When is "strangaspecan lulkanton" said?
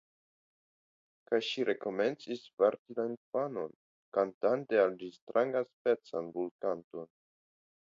5.21-7.09